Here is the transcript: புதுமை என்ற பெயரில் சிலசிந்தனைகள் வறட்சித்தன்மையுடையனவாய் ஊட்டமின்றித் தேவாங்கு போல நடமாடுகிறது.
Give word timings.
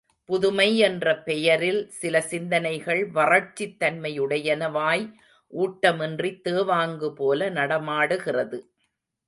புதுமை 0.29 0.77
என்ற 0.77 1.05
பெயரில் 1.21 1.91
சிலசிந்தனைகள் 2.01 3.01
வறட்சித்தன்மையுடையனவாய் 3.13 5.05
ஊட்டமின்றித் 5.53 6.43
தேவாங்கு 6.43 7.11
போல 7.13 7.49
நடமாடுகிறது. 7.49 8.59